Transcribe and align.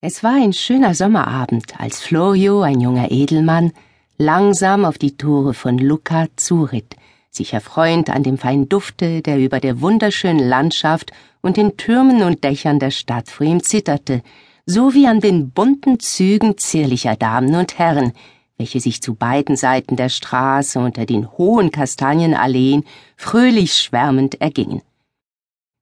Es 0.00 0.22
war 0.22 0.34
ein 0.34 0.52
schöner 0.52 0.94
Sommerabend, 0.94 1.80
als 1.80 2.00
Florio, 2.00 2.62
ein 2.62 2.80
junger 2.80 3.10
Edelmann, 3.10 3.72
langsam 4.16 4.84
auf 4.84 4.96
die 4.96 5.16
Tore 5.16 5.54
von 5.54 5.76
Lucca 5.76 6.28
zuritt, 6.36 6.94
sich 7.30 7.52
erfreuend 7.52 8.08
an 8.08 8.22
dem 8.22 8.38
feinen 8.38 8.68
Dufte, 8.68 9.22
der 9.22 9.40
über 9.40 9.58
der 9.58 9.80
wunderschönen 9.80 10.48
Landschaft 10.48 11.10
und 11.40 11.56
den 11.56 11.76
Türmen 11.76 12.22
und 12.22 12.44
Dächern 12.44 12.78
der 12.78 12.92
Stadt 12.92 13.28
vor 13.28 13.44
ihm 13.44 13.60
zitterte, 13.60 14.22
sowie 14.66 15.08
an 15.08 15.18
den 15.18 15.50
bunten 15.50 15.98
Zügen 15.98 16.56
zierlicher 16.58 17.16
Damen 17.16 17.56
und 17.56 17.76
Herren, 17.76 18.12
welche 18.56 18.78
sich 18.78 19.02
zu 19.02 19.16
beiden 19.16 19.56
Seiten 19.56 19.96
der 19.96 20.10
Straße 20.10 20.78
unter 20.78 21.06
den 21.06 21.28
hohen 21.32 21.72
Kastanienalleen 21.72 22.84
fröhlich 23.16 23.74
schwärmend 23.74 24.40
ergingen. 24.40 24.82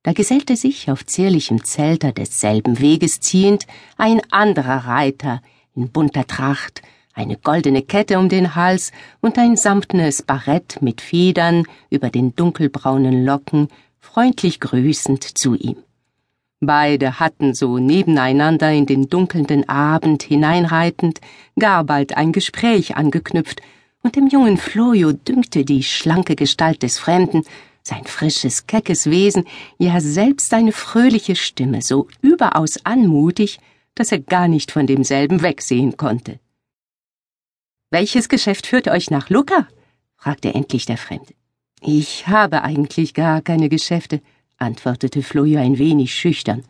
Da 0.07 0.13
gesellte 0.13 0.55
sich 0.55 0.89
auf 0.89 1.05
zierlichem 1.05 1.65
Zelter 1.65 2.13
desselben 2.13 2.79
Weges 2.79 3.19
ziehend 3.19 3.67
ein 3.97 4.23
anderer 4.31 4.87
Reiter 4.87 5.43
in 5.75 5.89
bunter 5.89 6.25
Tracht, 6.29 6.83
eine 7.13 7.37
goldene 7.37 7.83
Kette 7.83 8.21
um 8.21 8.29
den 8.29 8.55
Hals 8.55 8.93
und 9.21 9.37
ein 9.37 9.57
samtnes 9.57 10.23
Barett 10.23 10.81
mit 10.81 11.01
Federn 11.01 11.65
über 11.91 12.09
den 12.09 12.37
dunkelbraunen 12.37 13.25
Locken, 13.25 13.67
freundlich 13.99 14.61
grüßend 14.61 15.25
zu 15.25 15.57
ihm. 15.57 15.79
Beide 16.61 17.19
hatten 17.19 17.53
so 17.53 17.79
nebeneinander 17.79 18.71
in 18.71 18.87
den 18.87 19.09
dunkelnden 19.09 19.69
Abend 19.69 20.23
hineinreitend 20.23 21.21
gar 21.59 21.83
bald 21.83 22.17
ein 22.17 22.31
Gespräch 22.31 22.97
angeknüpft, 22.97 23.61
und 24.05 24.15
dem 24.15 24.29
jungen 24.29 24.57
Florio 24.57 25.11
dünkte 25.11 25.65
die 25.65 25.83
schlanke 25.83 26.37
Gestalt 26.37 26.85
des 26.85 26.97
Fremden 26.97 27.43
sein 27.87 28.05
frisches, 28.05 28.67
keckes 28.67 29.09
Wesen, 29.11 29.45
ja 29.79 30.01
selbst 30.01 30.51
seine 30.51 30.73
fröhliche 30.73 31.37
Stimme 31.37 31.83
so 31.83 32.09
überaus 32.21 32.85
anmutig, 32.85 33.59
dass 33.95 34.13
er 34.13 34.19
gar 34.19 34.49
nicht 34.49 34.73
von 34.73 34.87
demselben 34.87 35.43
wegsehen 35.43 35.97
konnte. 35.97 36.41
Welches 37.91 38.29
Geschäft 38.29 38.67
führt 38.67 38.89
euch 38.89 39.11
nach 39.11 39.31
Lucca? 39.31 39.69
fragte 40.17 40.53
endlich 40.53 40.87
der 40.87 40.99
Fremde. 40.99 41.35
Ich 41.81 42.27
habe 42.27 42.63
eigentlich 42.63 43.15
gar 43.15 43.41
keine 43.41 43.69
Geschäfte, 43.69 44.21
antwortete 44.59 45.23
Flojo 45.23 45.61
ein 45.61 45.79
wenig 45.79 46.15
schüchtern. 46.15 46.65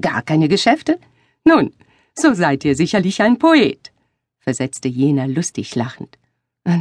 Gar 0.00 0.22
keine 0.22 0.48
Geschäfte? 0.48 0.98
Nun, 1.44 1.72
so 2.14 2.34
seid 2.34 2.64
ihr 2.64 2.74
sicherlich 2.74 3.22
ein 3.22 3.38
Poet, 3.38 3.92
versetzte 4.40 4.88
jener 4.88 5.28
lustig 5.28 5.74
lachend. 5.76 6.18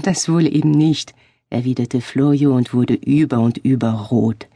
Das 0.04 0.28
wohl 0.28 0.48
eben 0.48 0.72
nicht, 0.72 1.14
erwiderte 1.50 2.02
Florio 2.02 2.56
und 2.56 2.74
wurde 2.74 2.94
über 2.94 3.40
und 3.40 3.58
über 3.58 3.92
rot. 3.92 4.48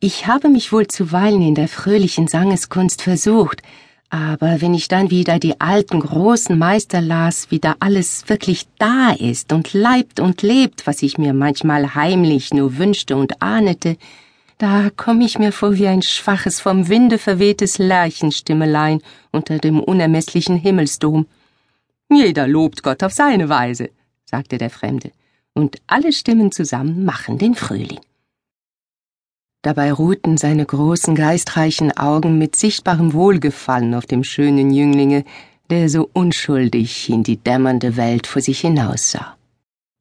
Ich 0.00 0.26
habe 0.26 0.48
mich 0.48 0.72
wohl 0.72 0.86
zuweilen 0.86 1.40
in 1.40 1.54
der 1.54 1.68
fröhlichen 1.68 2.28
Sangeskunst 2.28 3.00
versucht, 3.00 3.62
aber 4.10 4.60
wenn 4.60 4.74
ich 4.74 4.86
dann 4.88 5.10
wieder 5.10 5.38
die 5.38 5.60
alten 5.60 6.00
großen 6.00 6.58
Meister 6.58 7.00
las, 7.00 7.50
wie 7.50 7.58
da 7.58 7.76
alles 7.80 8.28
wirklich 8.28 8.66
da 8.78 9.12
ist 9.12 9.52
und 9.52 9.72
leibt 9.72 10.20
und 10.20 10.42
lebt, 10.42 10.86
was 10.86 11.02
ich 11.02 11.16
mir 11.16 11.32
manchmal 11.32 11.94
heimlich 11.94 12.52
nur 12.52 12.76
wünschte 12.76 13.16
und 13.16 13.40
ahnete, 13.40 13.96
da 14.58 14.90
komme 14.94 15.24
ich 15.24 15.38
mir 15.38 15.52
vor 15.52 15.74
wie 15.76 15.88
ein 15.88 16.02
schwaches, 16.02 16.60
vom 16.60 16.88
Winde 16.88 17.18
verwehtes 17.18 17.78
Lerchenstimmelein 17.78 19.00
unter 19.32 19.58
dem 19.58 19.80
unermeßlichen 19.80 20.56
Himmelsdom. 20.58 21.26
Jeder 22.08 22.46
lobt 22.46 22.82
Gott 22.82 23.02
auf 23.02 23.12
seine 23.12 23.48
Weise, 23.48 23.90
sagte 24.26 24.58
der 24.58 24.70
Fremde 24.70 25.10
und 25.54 25.78
alle 25.86 26.12
Stimmen 26.12 26.52
zusammen 26.52 27.04
machen 27.04 27.38
den 27.38 27.54
Frühling. 27.54 28.00
Dabei 29.62 29.92
ruhten 29.92 30.36
seine 30.36 30.66
großen 30.66 31.14
geistreichen 31.14 31.96
Augen 31.96 32.36
mit 32.36 32.54
sichtbarem 32.54 33.14
Wohlgefallen 33.14 33.94
auf 33.94 34.04
dem 34.04 34.22
schönen 34.22 34.70
Jünglinge, 34.70 35.24
der 35.70 35.88
so 35.88 36.10
unschuldig 36.12 37.08
in 37.08 37.22
die 37.22 37.38
dämmernde 37.38 37.96
Welt 37.96 38.26
vor 38.26 38.42
sich 38.42 38.60
hinaussah. 38.60 39.36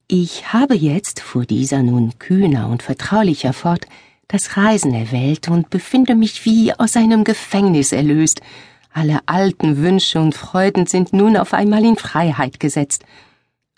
Ich 0.10 0.52
habe 0.52 0.76
jetzt, 0.76 1.22
fuhr 1.22 1.46
dieser 1.46 1.82
nun 1.82 2.20
kühner 2.20 2.68
und 2.68 2.84
vertraulicher 2.84 3.54
fort, 3.54 3.88
das 4.28 4.58
Reisen 4.58 4.94
erwählt 4.94 5.48
und 5.48 5.70
befinde 5.70 6.16
mich 6.16 6.44
wie 6.46 6.74
aus 6.74 6.98
einem 6.98 7.24
Gefängnis 7.24 7.94
erlöst. 7.94 8.42
Alle 8.92 9.20
alten 9.28 9.78
Wünsche 9.78 10.20
und 10.20 10.36
Freuden 10.36 10.88
sind 10.88 11.14
nun 11.14 11.38
auf 11.38 11.54
einmal 11.54 11.86
in 11.86 11.96
Freiheit 11.96 12.60
gesetzt, 12.60 13.06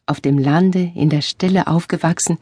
auf 0.05 0.21
dem 0.21 0.37
Lande, 0.37 0.91
in 0.95 1.09
der 1.09 1.21
Stille 1.21 1.67
aufgewachsen, 1.67 2.37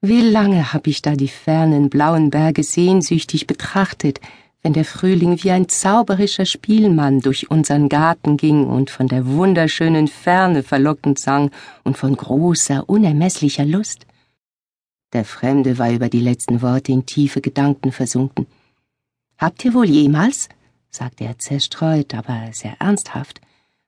wie 0.00 0.20
lange 0.20 0.72
hab 0.72 0.86
ich 0.86 1.02
da 1.02 1.16
die 1.16 1.28
fernen 1.28 1.88
blauen 1.88 2.30
Berge 2.30 2.62
sehnsüchtig 2.62 3.46
betrachtet, 3.46 4.20
wenn 4.62 4.72
der 4.72 4.84
Frühling 4.84 5.42
wie 5.42 5.50
ein 5.52 5.68
zauberischer 5.68 6.44
Spielmann 6.44 7.20
durch 7.20 7.50
unseren 7.50 7.88
Garten 7.88 8.36
ging 8.36 8.66
und 8.66 8.90
von 8.90 9.08
der 9.08 9.26
wunderschönen 9.26 10.08
Ferne 10.08 10.62
verlockend 10.62 11.18
sang 11.18 11.50
und 11.84 11.96
von 11.96 12.16
großer, 12.16 12.88
unermeßlicher 12.88 13.64
Lust. 13.64 14.06
Der 15.12 15.24
Fremde 15.24 15.78
war 15.78 15.92
über 15.92 16.08
die 16.08 16.20
letzten 16.20 16.62
Worte 16.62 16.92
in 16.92 17.06
tiefe 17.06 17.40
Gedanken 17.40 17.92
versunken. 17.92 18.46
Habt 19.38 19.64
ihr 19.64 19.72
wohl 19.72 19.88
jemals, 19.88 20.48
sagte 20.90 21.24
er 21.24 21.38
zerstreut, 21.38 22.14
aber 22.14 22.48
sehr 22.52 22.74
ernsthaft, 22.80 23.40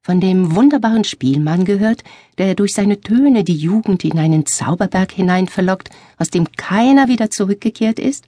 von 0.09 0.23
dem 0.23 0.57
wunderbaren 0.57 1.05
Spielmann 1.05 1.67
gehört, 1.67 2.03
der 2.39 2.55
durch 2.55 2.73
seine 2.73 3.03
Töne 3.03 3.45
die 3.45 3.59
Jugend 3.59 4.05
in 4.05 4.19
einen 4.19 4.47
Zauberberg 4.47 5.13
hinein 5.13 5.49
verlockt, 5.49 5.91
aus 6.17 6.31
dem 6.31 6.51
keiner 6.53 7.09
wieder 7.09 7.31
zurückgekehrt 7.31 7.99
ist? 7.99 8.25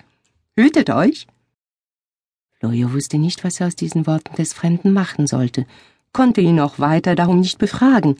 Hütet 0.55 0.91
euch! 0.91 1.27
Lojo 2.61 2.93
wusste 2.93 3.17
nicht, 3.17 3.45
was 3.45 3.61
er 3.61 3.69
aus 3.69 3.77
diesen 3.77 4.07
Worten 4.07 4.37
des 4.37 4.53
Fremden 4.53 4.93
machen 4.93 5.27
sollte, 5.27 5.65
konnte 6.13 6.43
ihn 6.43 6.61
auch 6.61 6.79
weiter 6.81 7.15
darum 7.15 7.41
nicht 7.41 7.57
befragen, 7.57 8.17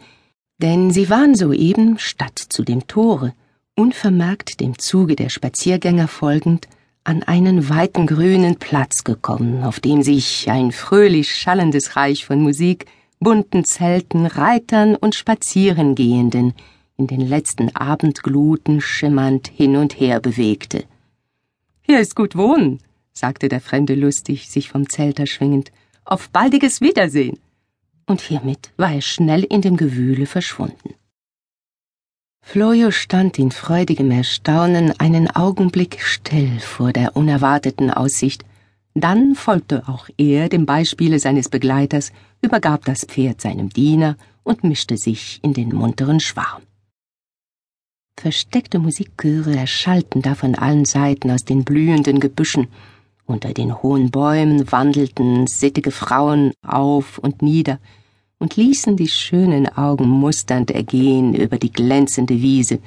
denn 0.57 0.91
sie 0.91 1.11
waren 1.11 1.35
soeben, 1.35 1.99
statt 1.99 2.39
zu 2.39 2.63
dem 2.63 2.87
Tore, 2.87 3.35
unvermerkt 3.77 4.61
dem 4.61 4.79
Zuge 4.79 5.17
der 5.17 5.29
Spaziergänger 5.29 6.09
folgend, 6.09 6.67
an 7.05 7.23
einen 7.25 7.69
weiten 7.69 8.07
grünen 8.07 8.57
Platz 8.57 9.05
gekommen, 9.05 9.65
auf 9.65 9.81
dem 9.81 10.03
sich 10.03 10.51
ein 10.51 10.73
fröhlich 10.73 11.35
schallendes 11.35 11.97
Reich 11.97 12.25
von 12.25 12.41
Musik 12.41 12.87
bunten 13.21 13.65
Zelten, 13.65 14.27
Reitern 14.27 14.97
und 14.97 15.15
Spazierengehenden 15.15 16.55
in 16.97 17.07
den 17.07 17.21
letzten 17.21 17.75
Abendgluten 17.77 18.81
schimmernd 18.81 19.49
hin 19.49 19.77
und 19.77 20.01
her 20.01 20.21
bewegte. 20.21 20.85
Hier 21.83 22.01
ist 22.01 22.17
gut 22.17 22.35
wohnen, 22.35 22.81
sagte 23.13 23.49
der 23.49 23.61
Fremde 23.61 23.95
lustig, 23.95 24.51
sich 24.51 24.71
vom 24.71 24.89
Zelter 24.89 25.27
schwingend. 25.27 25.71
Auf 26.05 26.31
baldiges 26.31 26.81
Wiedersehen. 26.81 27.39
Und 28.07 28.21
hiermit 28.21 28.73
war 28.77 28.93
er 28.93 29.03
schnell 29.03 29.45
in 29.45 29.61
dem 29.63 29.77
Gewühle 29.77 30.27
verschwunden. 30.27 30.95
Flojo 32.43 32.91
stand 32.91 33.39
in 33.39 33.53
freudigem 33.53 34.11
Erstaunen 34.11 34.99
einen 34.99 35.31
Augenblick 35.31 36.01
still 36.01 36.59
vor 36.59 36.93
der 36.93 37.17
unerwarteten 37.17 37.91
Aussicht, 37.91 38.45
dann 38.95 39.35
folgte 39.35 39.89
auch 39.89 40.09
er 40.17 40.49
dem 40.49 40.67
Beispiele 40.67 41.19
seines 41.19 41.49
Begleiters, 41.49 42.13
übergab 42.43 42.85
das 42.85 43.05
Pferd 43.05 43.41
seinem 43.41 43.71
Diener 43.71 44.17
und 44.43 44.65
mischte 44.65 44.97
sich 44.97 45.39
in 45.43 45.53
den 45.53 45.75
munteren 45.75 46.21
Schwarm. 46.21 46.63
Versteckte 48.17 48.79
Musikchöre 48.79 49.57
erschallten 49.57 50.23
da 50.23 50.35
von 50.35 50.55
allen 50.55 50.85
Seiten 50.85 51.31
aus 51.31 51.45
den 51.45 51.65
blühenden 51.65 52.21
Gebüschen, 52.21 52.69
unter 53.25 53.55
den 53.55 53.83
hohen 53.83 54.11
Bäumen 54.11 54.71
wandelten 54.71 55.47
sittige 55.47 55.91
Frauen 55.91 56.53
auf 56.67 57.19
und 57.19 57.43
nieder 57.43 57.79
und 58.39 58.57
ließen 58.57 58.97
die 58.97 59.09
schönen 59.09 59.69
Augen 59.69 60.09
musternd 60.09 60.71
ergehen 60.71 61.35
über 61.35 61.59
die 61.59 61.73
glänzende 61.73 62.43
Wiese, 62.43 62.81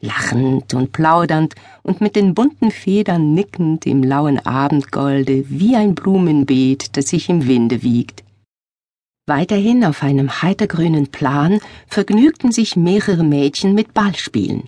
lachend 0.00 0.74
und 0.74 0.92
plaudernd 0.92 1.54
und 1.82 2.00
mit 2.00 2.16
den 2.16 2.34
bunten 2.34 2.70
Federn 2.70 3.34
nickend 3.34 3.86
im 3.86 4.02
lauen 4.02 4.38
Abendgolde 4.44 5.44
wie 5.48 5.76
ein 5.76 5.94
Blumenbeet, 5.94 6.96
das 6.96 7.08
sich 7.08 7.28
im 7.28 7.46
Winde 7.46 7.82
wiegt. 7.82 8.24
Weiterhin 9.26 9.84
auf 9.84 10.02
einem 10.02 10.40
heitergrünen 10.42 11.08
Plan 11.08 11.60
vergnügten 11.86 12.50
sich 12.50 12.76
mehrere 12.76 13.24
Mädchen 13.24 13.74
mit 13.74 13.92
Ballspielen. 13.92 14.64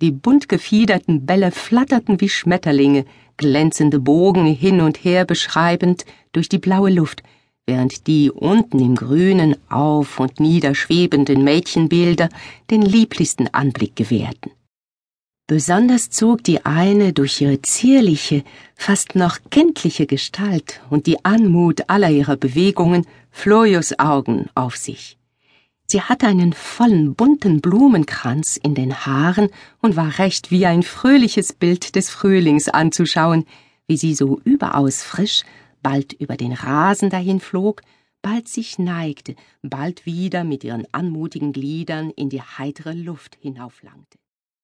Die 0.00 0.10
bunt 0.10 0.48
gefiederten 0.48 1.24
Bälle 1.26 1.52
flatterten 1.52 2.20
wie 2.20 2.28
Schmetterlinge, 2.28 3.04
glänzende 3.36 4.00
Bogen 4.00 4.46
hin 4.46 4.80
und 4.80 5.04
her 5.04 5.24
beschreibend 5.24 6.04
durch 6.32 6.48
die 6.48 6.58
blaue 6.58 6.90
Luft, 6.90 7.22
während 7.66 8.08
die 8.08 8.30
unten 8.30 8.80
im 8.80 8.96
Grünen 8.96 9.54
auf 9.68 10.18
und 10.18 10.40
nieder 10.40 10.74
schwebenden 10.74 11.44
Mädchenbilder 11.44 12.28
den 12.70 12.82
lieblichsten 12.82 13.54
Anblick 13.54 13.94
gewährten. 13.94 14.50
Besonders 15.54 16.08
zog 16.08 16.42
die 16.42 16.64
eine 16.64 17.12
durch 17.12 17.42
ihre 17.42 17.60
zierliche, 17.60 18.42
fast 18.74 19.14
noch 19.14 19.38
kenntliche 19.50 20.06
Gestalt 20.06 20.80
und 20.88 21.06
die 21.06 21.26
Anmut 21.26 21.90
aller 21.90 22.08
ihrer 22.08 22.38
Bewegungen 22.38 23.06
Florios 23.30 23.98
Augen 23.98 24.48
auf 24.54 24.78
sich. 24.78 25.18
Sie 25.84 26.00
hatte 26.00 26.26
einen 26.26 26.54
vollen 26.54 27.14
bunten 27.14 27.60
Blumenkranz 27.60 28.56
in 28.56 28.74
den 28.74 29.04
Haaren 29.04 29.50
und 29.82 29.94
war 29.94 30.18
recht 30.18 30.50
wie 30.50 30.64
ein 30.64 30.82
fröhliches 30.82 31.52
Bild 31.52 31.96
des 31.96 32.08
Frühlings 32.08 32.70
anzuschauen, 32.70 33.44
wie 33.86 33.98
sie 33.98 34.14
so 34.14 34.40
überaus 34.44 35.02
frisch 35.02 35.42
bald 35.82 36.14
über 36.14 36.38
den 36.38 36.54
Rasen 36.54 37.10
dahin 37.10 37.40
flog, 37.40 37.82
bald 38.22 38.48
sich 38.48 38.78
neigte, 38.78 39.36
bald 39.60 40.06
wieder 40.06 40.44
mit 40.44 40.64
ihren 40.64 40.86
anmutigen 40.92 41.52
Gliedern 41.52 42.08
in 42.08 42.30
die 42.30 42.40
heitere 42.40 42.94
Luft 42.94 43.36
hinauflangte. 43.42 44.21